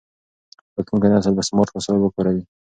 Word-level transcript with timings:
راتلونکی 0.75 1.07
نسل 1.11 1.33
به 1.37 1.43
سمارټ 1.49 1.69
وسایل 1.73 2.01
کاروي. 2.15 2.43